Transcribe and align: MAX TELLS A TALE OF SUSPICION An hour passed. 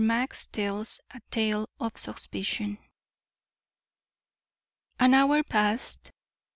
MAX 0.03 0.47
TELLS 0.47 0.99
A 1.13 1.21
TALE 1.29 1.69
OF 1.79 1.95
SUSPICION 1.95 2.79
An 4.99 5.13
hour 5.13 5.43
passed. 5.43 6.11